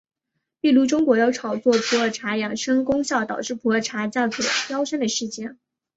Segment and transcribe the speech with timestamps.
[0.63, 5.59] 譬如中国有炒作普洱茶养生功效导致普洱价格飙升的事件。